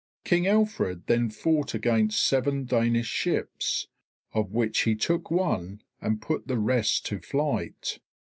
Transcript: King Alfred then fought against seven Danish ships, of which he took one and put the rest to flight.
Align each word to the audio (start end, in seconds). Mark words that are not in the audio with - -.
King 0.23 0.47
Alfred 0.47 1.05
then 1.05 1.29
fought 1.29 1.75
against 1.75 2.25
seven 2.25 2.65
Danish 2.65 3.05
ships, 3.05 3.85
of 4.33 4.51
which 4.51 4.79
he 4.81 4.95
took 4.95 5.29
one 5.29 5.83
and 6.01 6.19
put 6.19 6.47
the 6.47 6.57
rest 6.57 7.05
to 7.05 7.19
flight. 7.19 7.99